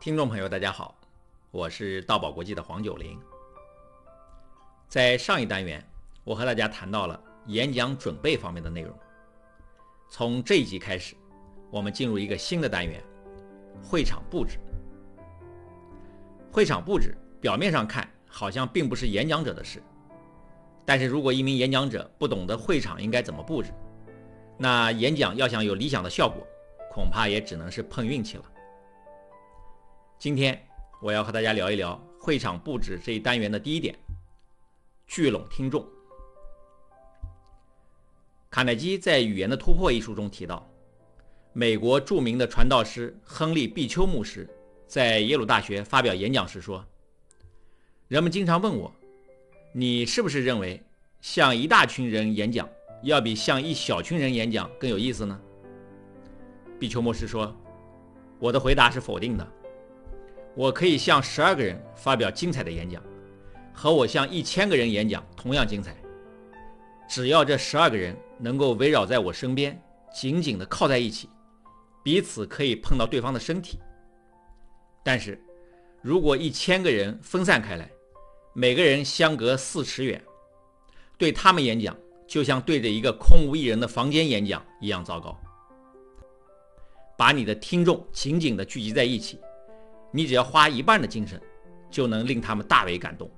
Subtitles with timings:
[0.00, 0.96] 听众朋友，大家好，
[1.50, 3.18] 我是道宝国际的黄九龄。
[4.88, 5.84] 在上一单元，
[6.22, 8.96] 我和大家谈到了演讲准备方面的内容。
[10.08, 11.16] 从这一集开始，
[11.72, 13.02] 我们进入一个新的单元——
[13.82, 14.58] 会场布置。
[16.52, 19.82] 会场布置表面上看好像并不是演讲者的事，
[20.84, 23.72] 但是如果一名演讲者不懂得会场应该怎么布置，
[24.56, 26.46] 那演讲要想有理想的效果，
[26.96, 28.44] 恐怕也只能是碰运气了。
[30.18, 30.58] 今天
[31.02, 33.94] 我要和大家聊一聊会场布置这一单元的第一点：
[35.06, 35.86] 聚拢听众。
[38.48, 40.66] 卡耐基在《语言的突破》一书中提到，
[41.52, 44.48] 美国著名的传道师亨利·毕丘牧师
[44.86, 46.82] 在耶鲁大学发表演讲时说
[48.08, 48.90] ：“人们经常问我，
[49.74, 50.82] 你是不是认为
[51.20, 52.66] 向一大群人演讲
[53.02, 55.38] 要比向一小群人演讲更有意思呢？”
[56.78, 57.54] 毕丘牧师说
[58.38, 59.46] ：“我的回答是否定的。”
[60.54, 63.02] 我可以向十二个人发表精彩的演讲，
[63.74, 65.94] 和我向一千个人演讲同样精彩。
[67.08, 69.78] 只要这十二个人能够围绕在我身边，
[70.14, 71.28] 紧紧地靠在一起，
[72.02, 73.78] 彼此可以碰到对方的身体。
[75.04, 75.38] 但是，
[76.02, 77.90] 如果一千个人分散开来，
[78.54, 80.22] 每个人相隔四尺远，
[81.18, 81.94] 对他们演讲
[82.26, 85.38] 就像对着一个空无一人的房间演讲一样糟糕。
[87.16, 89.40] 把你的听众紧紧地聚集在一起。
[90.12, 91.40] 你只要花一半的精神，
[91.90, 93.30] 就能令他们大为感动。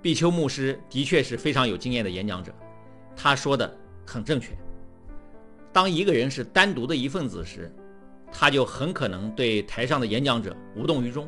[0.00, 2.54] 毕丘牧师的确是非常有经验的演讲者，
[3.16, 4.56] 他说的很正确。
[5.72, 7.72] 当一个人是单独的一份子时，
[8.30, 11.26] 他就很可能对台上的演讲者无动于衷；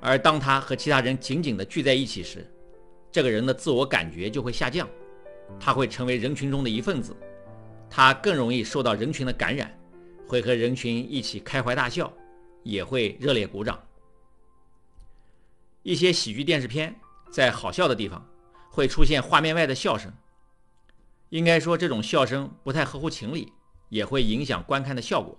[0.00, 2.50] 而当他和其他人紧紧地聚在一起时，
[3.12, 4.88] 这个人的自我感觉就会下降，
[5.60, 7.14] 他会成为人群中的一份子，
[7.88, 9.72] 他更容易受到人群的感染。
[10.28, 12.12] 会和人群一起开怀大笑，
[12.64, 13.80] 也会热烈鼓掌。
[15.84, 16.92] 一些喜剧电视片
[17.30, 18.28] 在好笑的地方
[18.68, 20.12] 会出现画面外的笑声，
[21.28, 23.52] 应该说这种笑声不太合乎情理，
[23.88, 25.38] 也会影响观看的效果。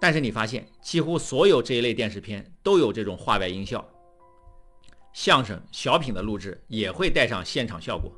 [0.00, 3.86] 但是你发现，几乎所有这一类电视片都有这种画外音效。
[5.12, 8.10] 相声、小品的录制也会带上现场效果，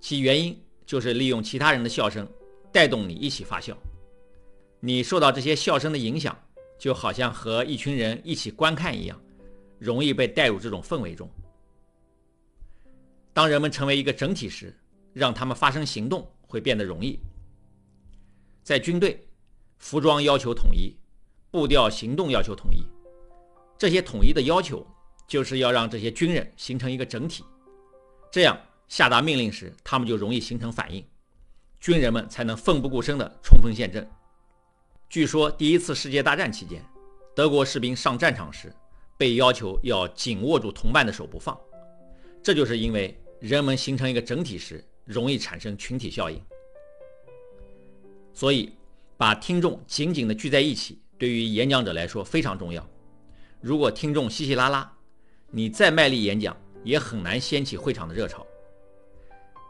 [0.00, 2.26] 其原因就是利用其他人的笑声
[2.72, 3.76] 带动你一起发笑。
[4.80, 6.38] 你受到这些笑声的影响，
[6.78, 9.20] 就好像和一群人一起观看一样，
[9.78, 11.28] 容易被带入这种氛围中。
[13.32, 14.74] 当人们成为一个整体时，
[15.12, 17.18] 让他们发生行动会变得容易。
[18.62, 19.26] 在军队，
[19.78, 20.94] 服装要求统一，
[21.50, 22.82] 步调、行动要求统一。
[23.78, 24.86] 这些统一的要求，
[25.26, 27.44] 就是要让这些军人形成一个整体，
[28.30, 28.58] 这样
[28.88, 31.04] 下达命令时，他们就容易形成反应，
[31.80, 34.08] 军人们才能奋不顾身地冲锋陷阵。
[35.08, 36.84] 据说，第一次世界大战期间，
[37.34, 38.72] 德国士兵上战场时
[39.16, 41.58] 被要求要紧握住同伴的手不放，
[42.42, 46.40] 这就是因为人们形成一个整体时容易产生群体效应。
[48.32, 48.72] 所以，
[49.16, 52.86] 把听众紧紧地聚在一起，对于演讲者来说非常重要。
[53.60, 54.92] 如果听众稀稀拉拉，
[55.50, 58.46] 你再卖力演讲也很难掀起会场的热潮。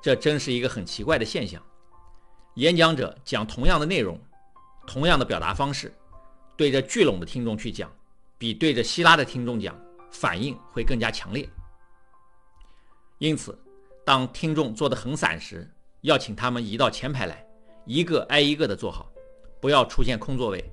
[0.07, 1.61] 这真是一个很奇怪的现象。
[2.55, 4.17] 演讲者讲同样的内容。
[4.87, 5.93] 同样的表达方式，
[6.57, 7.91] 对着聚拢的听众去讲，
[8.39, 9.77] 比对着希拉的听众讲
[10.13, 11.49] 反应会更加强烈。
[13.19, 13.59] 因此，
[14.05, 15.69] 当听众坐得很散时，
[16.03, 17.45] 要请他们移到前排来，
[17.85, 19.11] 一个挨一个的坐好，
[19.61, 20.73] 不要出现空座位。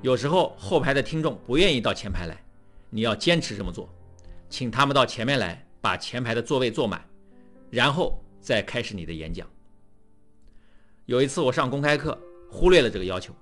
[0.00, 2.42] 有时候后排的听众不愿意到前排来，
[2.88, 3.86] 你要坚持这么做，
[4.48, 7.06] 请他们到前面来，把前排的座位坐满，
[7.70, 9.48] 然后再开始你的演讲。
[11.06, 12.18] 有一次我上公开课。
[12.48, 13.34] 忽略了这个要求，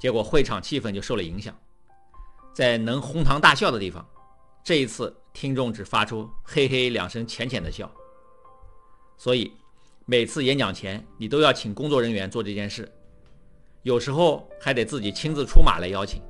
[0.00, 1.56] 结果会场气氛就受了影响。
[2.52, 4.04] 在能哄堂大笑的地方，
[4.64, 7.90] 这一次听众只发出“嘿嘿”两声浅浅的笑。
[9.16, 9.52] 所以，
[10.06, 12.86] 每次演讲前，你都要请工作人员做这件事，
[13.84, 16.20] 有时候还得自己亲自出马来邀请。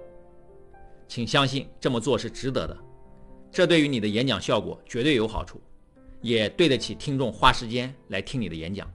[1.09, 2.79] 请相信这么做是值得的，
[3.51, 5.61] 这对于你的演讲效果绝对有好处，
[6.23, 8.91] 也对得起听众花时间来听你的演讲。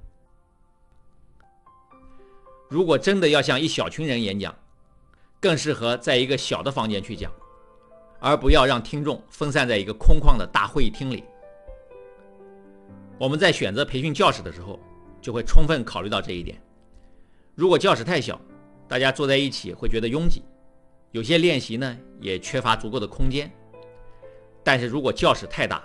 [2.69, 4.53] 如果真的要向一小群人演讲，
[5.39, 7.31] 更适合在一个小的房间去讲，
[8.19, 11.23] 而不要让听众分散在一个空旷的大会议厅里。
[13.19, 14.79] 我们在选择培训教室的时候，
[15.21, 16.61] 就会充分考虑到这一点。
[17.55, 18.39] 如果教室太小，
[18.87, 20.43] 大家坐在一起会觉得拥挤，
[21.11, 23.51] 有些练习呢也缺乏足够的空间。
[24.63, 25.83] 但是如果教室太大，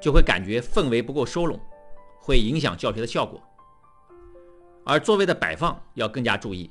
[0.00, 1.58] 就会感觉氛围不够收拢，
[2.20, 3.42] 会影响教学的效果。
[4.84, 6.70] 而座位的摆放要更加注意，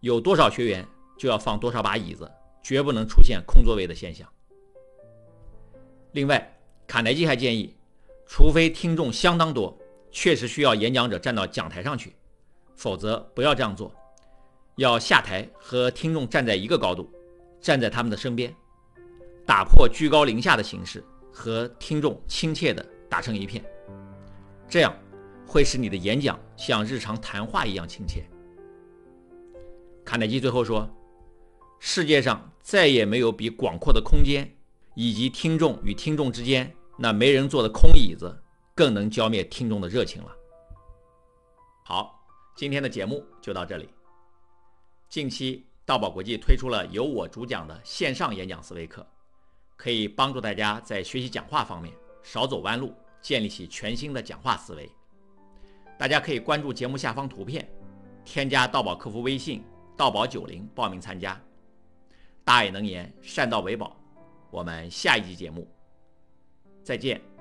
[0.00, 2.30] 有多少学员就要放多少把椅子，
[2.62, 4.28] 绝不能出现空座位的现象。
[6.12, 6.56] 另外，
[6.86, 7.74] 卡耐基还建议，
[8.26, 9.76] 除非听众相当多，
[10.10, 12.14] 确实需要演讲者站到讲台上去，
[12.74, 13.92] 否则不要这样做，
[14.76, 17.08] 要下台和听众站在一个高度，
[17.60, 18.54] 站在他们的身边，
[19.46, 23.64] 打破居高临下的形式，和听众亲切地打成一片，
[24.68, 24.96] 这样
[25.46, 28.24] 会使你的演讲像日常谈话一样亲切。
[30.04, 30.88] 卡耐基最后说
[31.80, 34.48] ：“世界上再也没有比广阔的空间。”
[34.96, 38.32] 以及听众与听众之间那没人坐的空椅子，
[38.76, 40.30] 更能浇灭听众的热情了。
[41.84, 43.88] 好，今天的节目就到这里。
[45.08, 49.04] 近期道宝国际推出了由我主讲的线上演讲思维课，
[49.76, 54.90] 可以帮助大家在学习讲话方面少走弯路，建立起全新的讲话思维。
[55.98, 57.68] 大家可以关注节目下方图片，
[58.24, 59.62] 添加道宝客服微信
[59.96, 61.40] “道宝九零”报名参加。
[62.44, 63.96] 大爱能言，善道为宝。
[64.50, 65.68] 我们下一集节目
[66.82, 67.33] 再见。